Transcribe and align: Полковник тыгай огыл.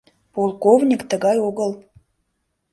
Полковник 0.33 1.01
тыгай 1.09 1.37
огыл. 1.47 1.71